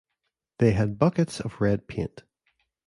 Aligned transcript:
They 0.57 0.71
had 0.71 0.97
buckets 0.97 1.39
of 1.39 1.61
red 1.61 1.87
paint. 1.87 2.23